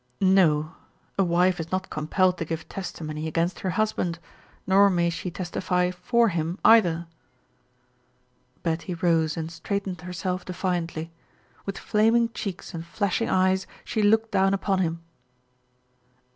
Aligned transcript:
"No. 0.19 0.73
A 1.19 1.23
wife 1.23 1.59
is 1.59 1.71
not 1.71 1.91
compelled 1.91 2.39
to 2.39 2.45
give 2.45 2.67
testimony 2.67 3.27
against 3.27 3.59
her 3.59 3.69
husband, 3.77 4.17
nor 4.65 4.89
may 4.89 5.11
she 5.11 5.29
testify 5.29 5.91
for 5.91 6.29
him, 6.29 6.57
either." 6.65 7.05
Betty 8.63 8.95
rose 8.95 9.37
and 9.37 9.51
straightened 9.51 10.01
herself 10.01 10.43
defiantly; 10.43 11.11
with 11.67 11.77
flaming 11.77 12.29
cheeks 12.29 12.73
and 12.73 12.83
flashing 12.83 13.29
eyes 13.29 13.67
she 13.85 14.01
looked 14.01 14.31
down 14.31 14.55
upon 14.55 14.79
him. 14.79 15.03